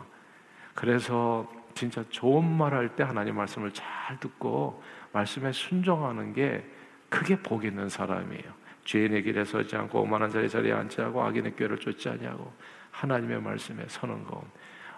그래서 0.76 1.50
진짜 1.74 2.04
좋은 2.10 2.44
말 2.44 2.72
할 2.74 2.88
때 2.94 3.02
하나님 3.02 3.36
말씀을 3.36 3.72
잘 3.72 4.18
듣고 4.20 4.82
말씀에 5.12 5.50
순종하는 5.52 6.32
게 6.32 6.64
크게 7.08 7.42
복 7.42 7.64
있는 7.64 7.88
사람이에요. 7.88 8.44
죄인의 8.84 9.22
길에 9.24 9.44
서지 9.44 9.74
않고 9.76 10.02
오만한 10.02 10.30
자리 10.30 10.48
자리에 10.48 10.72
앉지 10.72 11.00
않고 11.00 11.22
악인의 11.22 11.56
꾀를 11.56 11.78
쫓지 11.78 12.08
아니하고 12.08 12.52
하나님의 12.92 13.42
말씀에 13.42 13.84
서는 13.88 14.24
것. 14.24 14.42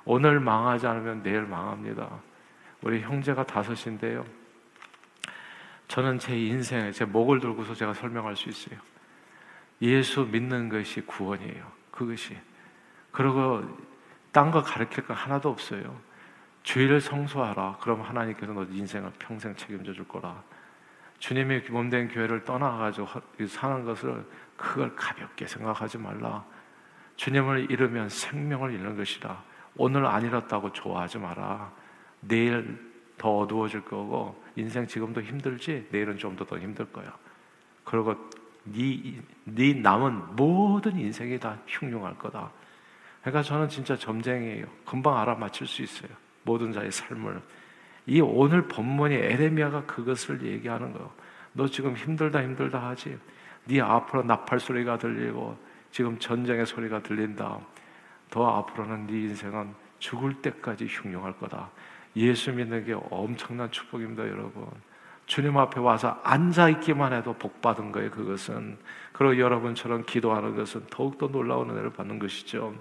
오늘 0.04 0.40
망하지 0.40 0.87
않으면 0.87 1.23
내일 1.23 1.42
망합니다. 1.42 2.08
우리 2.82 3.00
형제가 3.00 3.44
다섯인데요. 3.44 4.25
저는 5.88 6.18
제 6.18 6.37
인생에 6.38 6.92
제 6.92 7.04
목을 7.04 7.40
들고서 7.40 7.75
제가 7.75 7.94
설명할 7.94 8.37
수 8.37 8.49
있어요. 8.49 8.78
예수 9.80 10.25
믿는 10.25 10.68
것이 10.68 11.00
구원이에요. 11.02 11.64
그것이. 11.90 12.37
그리고 13.11 13.62
딴 14.32 14.50
거 14.50 14.62
가르칠 14.62 15.06
거 15.06 15.14
하나도 15.14 15.49
없어요. 15.49 15.99
죄를 16.62 17.00
성소하라. 17.00 17.78
그럼 17.80 18.02
하나님께서 18.02 18.52
너 18.52 18.64
인생을 18.64 19.12
평생 19.18 19.54
책임져 19.56 19.92
줄 19.92 20.06
거라. 20.06 20.42
주님의 21.18 21.64
몸된 21.70 22.08
교회를 22.08 22.44
떠나가지고 22.44 23.08
사는 23.49 23.85
것을 23.85 24.25
그걸 24.56 24.94
가볍게 24.94 25.47
생각하지 25.47 25.99
말라. 25.99 26.44
주님을 27.16 27.70
잃으면 27.70 28.08
생명을 28.08 28.73
잃는 28.75 28.97
것이다. 28.97 29.42
오늘 29.76 30.06
안 30.06 30.25
잃었다고 30.25 30.73
좋아하지 30.73 31.18
마라. 31.18 31.73
내일 32.20 32.87
더 33.16 33.38
어두워질 33.38 33.85
거고 33.85 34.40
인생 34.56 34.87
지금도 34.87 35.23
힘들지 35.23 35.88
내일은 35.90 36.18
좀 36.18 36.37
더 36.37 36.44
더 36.44 36.58
힘들 36.58 36.85
거야. 36.92 37.16
그리고 37.85 38.14
네, 38.64 39.20
네 39.44 39.73
남은 39.75 40.37
모든 40.37 40.97
인생이 40.99 41.38
다 41.40 41.58
흉흉할 41.66 42.18
거다. 42.18 42.50
그러니까 43.30 43.42
저는 43.42 43.68
진짜 43.68 43.97
점쟁이에요. 43.97 44.66
금방 44.87 45.18
알아맞힐 45.18 45.66
수 45.66 45.82
있어요. 45.82 46.11
모든 46.44 46.73
자의 46.73 46.90
삶을 46.90 47.40
이 48.06 48.20
오늘 48.20 48.68
본문이 48.68 49.14
에레미야가 49.14 49.85
그것을 49.85 50.42
얘기하는 50.42 50.92
거예요. 50.92 51.11
너 51.52 51.66
지금 51.66 51.94
힘들다 51.94 52.42
힘들다 52.42 52.88
하지. 52.88 53.18
네 53.66 53.80
앞으로 53.80 54.23
나팔 54.23 54.61
소리가 54.61 54.97
들리고 54.99 55.58
지금 55.90 56.18
전쟁의 56.18 56.64
소리가 56.64 57.02
들린다. 57.02 57.58
더 58.30 58.58
앞으로는 58.58 59.06
네 59.06 59.21
인생은 59.23 59.75
죽을 59.99 60.41
때까지 60.41 60.86
흉흉할 60.86 61.34
거다. 61.38 61.71
예수 62.17 62.52
믿는 62.52 62.84
게 62.84 62.95
엄청난 63.10 63.71
축복입니다, 63.71 64.26
여러분. 64.28 64.67
주님 65.26 65.58
앞에 65.58 65.80
와서 65.80 66.19
앉아 66.25 66.71
있기만 66.71 67.12
해도 67.12 67.34
복 67.34 67.60
받은 67.60 67.93
거예요, 67.93 68.10
그것은. 68.10 68.78
그리고 69.12 69.38
여러분처럼 69.38 70.04
기도하는 70.06 70.56
것은 70.56 70.86
더욱더 70.91 71.28
놀라운 71.28 71.71
은혜를 71.71 71.91
받는 71.91 72.19
것이죠. 72.19 72.75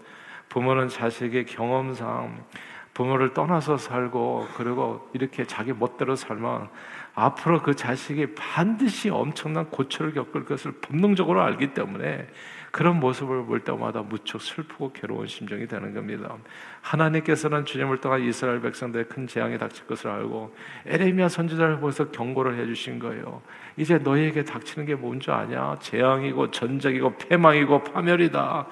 부모는 0.49 0.89
자식의 0.89 1.45
경험상 1.45 2.45
부모를 2.93 3.33
떠나서 3.33 3.77
살고 3.77 4.47
그리고 4.55 5.07
이렇게 5.13 5.45
자기 5.45 5.71
멋대로 5.71 6.15
살면 6.15 6.69
앞으로 7.13 7.62
그 7.62 7.75
자식이 7.75 8.33
반드시 8.33 9.10
엄청난 9.10 9.69
고초를 9.69 10.13
겪을 10.13 10.45
것을 10.45 10.71
본능적으로 10.81 11.41
알기 11.41 11.73
때문에 11.75 12.27
그런 12.71 12.99
모습을 12.99 13.45
볼 13.45 13.63
때마다 13.63 14.01
무척 14.01 14.41
슬프고 14.41 14.93
괴로운 14.93 15.27
심정이 15.27 15.67
되는 15.67 15.93
겁니다. 15.93 16.36
하나님께서는 16.81 17.65
주님을 17.65 18.01
떠난 18.01 18.21
이스라엘 18.21 18.62
백성들의 18.62 19.07
큰 19.07 19.25
재앙이 19.25 19.57
닥칠 19.57 19.88
것을 19.88 20.10
알고 20.10 20.55
에레미야 20.86 21.29
선지자를 21.29 21.77
보면서 21.77 22.12
경고를 22.12 22.57
해주신 22.60 22.99
거예요. 22.99 23.41
이제 23.77 23.97
너희에게 23.97 24.43
닥치는 24.43 24.86
게 24.86 24.95
뭔지 24.95 25.31
아냐? 25.31 25.77
재앙이고 25.79 26.51
전쟁이고 26.51 27.17
패망이고 27.17 27.83
파멸이다. 27.83 28.67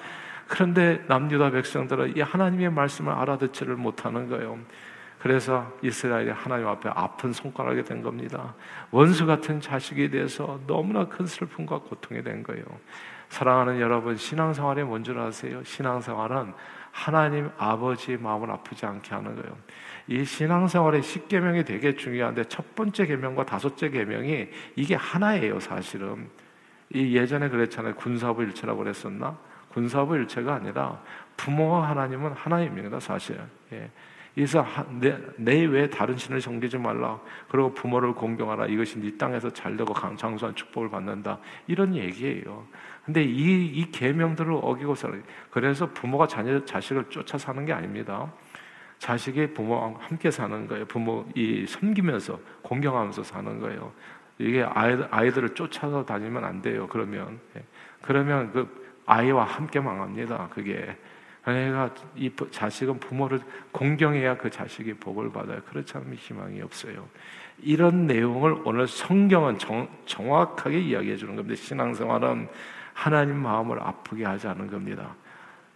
그런데 0.46 1.04
남유다 1.08 1.50
백성들은 1.50 2.16
이 2.16 2.20
하나님의 2.20 2.70
말씀을 2.70 3.12
알아듣지를 3.12 3.76
못하는 3.76 4.28
거예요. 4.28 4.58
그래서 5.18 5.72
이스라엘이 5.82 6.30
하나님 6.30 6.68
앞에 6.68 6.88
아픈 6.94 7.32
손가락이 7.32 7.82
된 7.82 8.02
겁니다. 8.02 8.54
원수 8.90 9.26
같은 9.26 9.60
자식이 9.60 10.10
돼서 10.10 10.60
너무나 10.66 11.08
큰 11.08 11.26
슬픔과 11.26 11.80
고통이 11.80 12.22
된 12.22 12.42
거예요. 12.42 12.64
사랑하는 13.28 13.80
여러분, 13.80 14.16
신앙생활이 14.16 14.84
뭔 14.84 15.02
줄 15.02 15.18
아세요? 15.18 15.64
신앙생활은 15.64 16.52
하나님 16.92 17.50
아버지 17.58 18.16
마음을 18.16 18.50
아프지 18.52 18.86
않게 18.86 19.14
하는 19.14 19.34
거예요. 19.34 19.56
이 20.06 20.24
신앙생활의 20.24 21.02
십계명이 21.02 21.64
되게 21.64 21.96
중요한데 21.96 22.44
첫 22.44 22.76
번째 22.76 23.06
계명과 23.06 23.46
다섯째 23.46 23.90
계명이 23.90 24.48
이게 24.76 24.94
하나예요, 24.94 25.58
사실은. 25.58 26.28
이 26.90 27.16
예전에 27.16 27.48
그랬잖아요. 27.48 27.96
군사부 27.96 28.44
일체라고 28.44 28.78
그랬었나? 28.78 29.36
군사부 29.76 30.16
일체가 30.16 30.54
아니라 30.54 30.98
부모와 31.36 31.90
하나님은 31.90 32.32
하나입니다, 32.32 32.98
사실. 32.98 33.38
예. 33.72 33.90
그래서 34.34 34.64
내, 34.88 35.18
내 35.36 35.90
다른 35.90 36.16
신을 36.16 36.40
섬기지 36.40 36.78
말라. 36.78 37.20
그리고 37.50 37.74
부모를 37.74 38.14
공경하라. 38.14 38.68
이것이 38.68 38.98
네 38.98 39.14
땅에서 39.18 39.50
잘되고 39.50 39.92
장수한 40.16 40.54
축복을 40.54 40.88
받는다. 40.88 41.38
이런 41.66 41.94
얘기예요. 41.94 42.66
근데 43.04 43.22
이, 43.22 43.66
이 43.66 43.90
계명들을 43.90 44.50
어기고 44.62 44.94
살아. 44.94 45.14
그래서 45.50 45.86
부모가 45.92 46.26
자녀, 46.26 46.64
자식을 46.64 47.10
쫓아 47.10 47.36
사는 47.36 47.62
게 47.66 47.74
아닙니다. 47.74 48.32
자식이 48.98 49.52
부모와 49.52 49.94
함께 49.98 50.30
사는 50.30 50.66
거예요. 50.66 50.86
부모 50.86 51.26
이 51.34 51.66
섬기면서 51.66 52.40
공경하면서 52.62 53.22
사는 53.24 53.60
거예요. 53.60 53.92
이게 54.38 54.62
아이들, 54.62 55.06
아이들을 55.10 55.50
쫓아서 55.50 56.02
다니면 56.06 56.44
안 56.44 56.62
돼요. 56.62 56.86
그러면 56.88 57.38
예. 57.56 57.62
그러면 58.00 58.52
그 58.52 58.85
아이와 59.06 59.44
함께 59.44 59.80
망합니다. 59.80 60.48
그게 60.52 60.96
그러니까 61.42 61.94
이 62.16 62.30
자식은 62.50 62.98
부모를 62.98 63.40
공경해야 63.70 64.36
그 64.36 64.50
자식이 64.50 64.94
복을 64.94 65.30
받아요. 65.30 65.60
그렇지 65.68 65.96
않으면 65.96 66.14
희망이 66.14 66.60
없어요. 66.60 67.08
이런 67.62 68.06
내용을 68.06 68.62
오늘 68.64 68.88
성경은 68.88 69.58
정, 69.58 69.88
정확하게 70.06 70.80
이야기해 70.80 71.16
주는 71.16 71.36
겁니다. 71.36 71.60
신앙생활은 71.62 72.48
하나님 72.92 73.36
마음을 73.36 73.80
아프게 73.80 74.24
하지 74.24 74.48
않은 74.48 74.68
겁니다. 74.68 75.14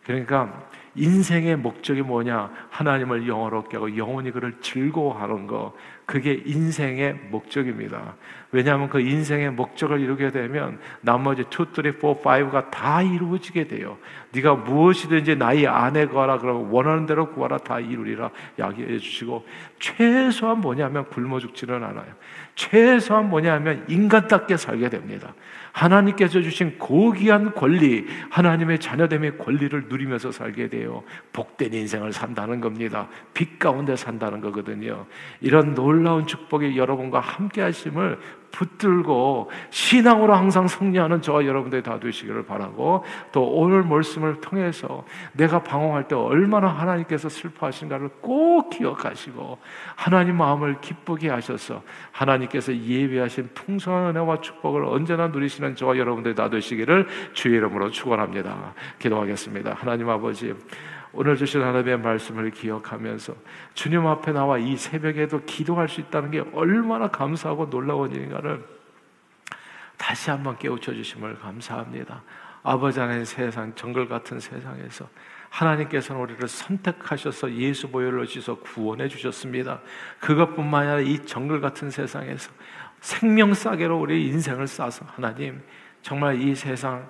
그러니까 0.04 0.66
인생의 0.96 1.56
목적이 1.56 2.02
뭐냐? 2.02 2.50
하나님을 2.70 3.28
영원롭게 3.28 3.76
하고 3.76 3.96
영원히 3.96 4.32
그를 4.32 4.60
즐거워하는 4.60 5.46
거. 5.46 5.76
그게 6.10 6.42
인생의 6.44 7.20
목적입니다. 7.30 8.16
왜냐하면 8.50 8.88
그 8.88 8.98
인생의 8.98 9.52
목적을 9.52 10.00
이루게 10.00 10.32
되면 10.32 10.80
나머지 11.02 11.42
2, 11.42 11.44
3, 11.52 11.66
4, 11.72 11.92
5가 11.92 12.68
다 12.72 13.00
이루어지게 13.00 13.68
돼요. 13.68 13.96
네가 14.32 14.56
무엇이든지 14.56 15.36
나의 15.36 15.68
안에 15.68 16.06
구하라 16.06 16.38
그러면 16.38 16.68
원하는 16.70 17.06
대로 17.06 17.30
구하라 17.30 17.58
다 17.58 17.78
이루리라 17.78 18.30
이야기해 18.58 18.98
주시고 18.98 19.46
최소한 19.78 20.60
뭐냐면 20.60 21.04
굶어 21.04 21.38
죽지는 21.38 21.76
않아요. 21.76 22.12
최소한 22.56 23.30
뭐냐면 23.30 23.84
인간답게 23.88 24.56
살게 24.56 24.88
됩니다. 24.88 25.32
하나님께서 25.72 26.42
주신 26.42 26.78
고귀한 26.78 27.54
권리, 27.54 28.06
하나님의 28.30 28.80
자녀됨의 28.80 29.38
권리를 29.38 29.84
누리면서 29.88 30.32
살게 30.32 30.68
돼요. 30.68 31.04
복된 31.32 31.72
인생을 31.72 32.12
산다는 32.12 32.60
겁니다. 32.60 33.08
빛 33.32 33.58
가운데 33.58 33.94
산다는 33.94 34.40
거거든요. 34.40 35.06
이런 35.40 35.74
놀 35.74 35.99
라운 36.02 36.26
축복이 36.26 36.76
여러분과 36.76 37.20
함께 37.20 37.62
하심을 37.62 38.18
붙들고 38.50 39.50
신앙으로 39.70 40.34
항상 40.34 40.66
승리하는 40.66 41.22
저와 41.22 41.46
여러분들이 41.46 41.82
다 41.82 41.98
되시기를 42.00 42.44
바라고 42.44 43.04
또 43.32 43.44
오늘 43.44 43.82
말씀을 43.82 44.40
통해서 44.40 45.04
내가 45.32 45.62
방황할 45.62 46.08
때 46.08 46.16
얼마나 46.16 46.68
하나님께서 46.68 47.28
슬퍼하신가를 47.28 48.08
꼭 48.20 48.70
기억하시고 48.70 49.58
하나님 49.94 50.36
마음을 50.36 50.80
기쁘게 50.80 51.28
하셔서 51.28 51.82
하나님께서 52.12 52.74
예비하신 52.74 53.50
풍성한 53.54 54.16
은혜와 54.16 54.40
축복을 54.40 54.84
언제나 54.84 55.28
누리시는 55.28 55.76
저와 55.76 55.96
여러분들이 55.96 56.34
다 56.34 56.50
되시기를 56.50 57.06
주의 57.32 57.56
이름으로 57.56 57.90
축원합니다. 57.90 58.74
기도하겠습니다. 58.98 59.74
하나님 59.78 60.08
아버지 60.08 60.54
오늘 61.12 61.36
주신 61.36 61.62
하나님의 61.62 61.98
말씀을 61.98 62.50
기억하면서 62.50 63.34
주님 63.74 64.06
앞에 64.06 64.32
나와 64.32 64.58
이 64.58 64.76
새벽에도 64.76 65.44
기도할 65.44 65.88
수 65.88 66.00
있다는 66.00 66.30
게 66.30 66.44
얼마나 66.52 67.08
감사하고 67.08 67.68
놀라운 67.68 68.12
일인가를 68.12 68.64
다시 69.96 70.30
한번 70.30 70.56
깨우쳐 70.56 70.94
주심을 70.94 71.38
감사합니다. 71.40 72.22
아버지 72.62 73.00
하나님 73.00 73.24
세상 73.24 73.74
정글 73.74 74.08
같은 74.08 74.38
세상에서 74.38 75.08
하나님께서는 75.48 76.22
우리를 76.22 76.46
선택하셔서 76.46 77.52
예수 77.54 77.90
보혈을 77.90 78.26
주셔서 78.26 78.60
구원해 78.60 79.08
주셨습니다. 79.08 79.80
그것뿐만 80.20 80.88
아니라 80.88 81.00
이 81.00 81.24
정글 81.26 81.60
같은 81.60 81.90
세상에서 81.90 82.52
생명 83.00 83.52
싸게로 83.52 83.98
우리 83.98 84.28
인생을 84.28 84.66
싸서 84.66 85.06
하나님 85.08 85.60
정말 86.02 86.40
이 86.40 86.54
세상 86.54 87.08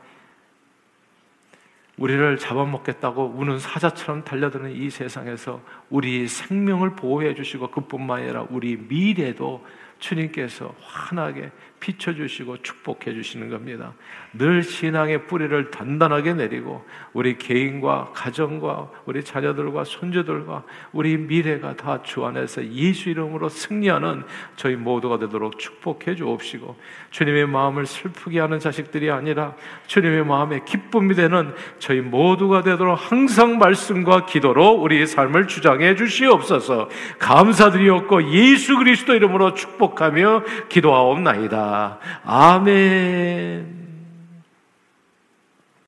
우리를 2.00 2.38
잡아먹겠다고 2.38 3.34
우는 3.36 3.58
사자처럼 3.58 4.24
달려드는 4.24 4.72
이 4.72 4.88
세상에서 4.88 5.60
우리 5.90 6.26
생명을 6.26 6.96
보호해 6.96 7.34
주시고 7.34 7.70
그뿐만 7.70 8.22
아니라 8.22 8.46
우리 8.50 8.76
미래도 8.76 9.62
주님께서 10.00 10.74
환하게 10.82 11.50
비춰주시고 11.80 12.58
축복해 12.58 13.14
주시는 13.14 13.48
겁니다. 13.48 13.94
늘 14.34 14.62
신앙의 14.62 15.26
뿌리를 15.26 15.70
단단하게 15.70 16.34
내리고 16.34 16.84
우리 17.14 17.38
개인과 17.38 18.12
가정과 18.14 18.90
우리 19.06 19.24
자녀들과 19.24 19.84
손주들과 19.84 20.64
우리 20.92 21.16
미래가 21.16 21.76
다 21.76 22.00
주 22.02 22.24
안에서 22.24 22.64
예수 22.72 23.10
이름으로 23.10 23.48
승리하는 23.48 24.24
저희 24.56 24.74
모두가 24.74 25.18
되도록 25.18 25.58
축복해 25.58 26.16
주옵시고 26.16 26.76
주님의 27.10 27.46
마음을 27.46 27.86
슬프게 27.86 28.40
하는 28.40 28.58
자식들이 28.58 29.10
아니라 29.10 29.54
주님의 29.86 30.24
마음에 30.24 30.60
기쁨이 30.64 31.14
되는 31.14 31.54
저희 31.78 32.00
모두가 32.00 32.62
되도록 32.62 32.98
항상 32.98 33.58
말씀과 33.58 34.26
기도로 34.26 34.72
우리의 34.72 35.06
삶을 35.06 35.46
주장해 35.46 35.94
주시옵소서 35.96 36.88
감사드리옵고 37.18 38.32
예수 38.32 38.76
그리스도 38.76 39.14
이름으로 39.14 39.54
축복하며 39.90 40.42
기도하옵나이다. 40.68 41.98
아멘. 42.24 43.80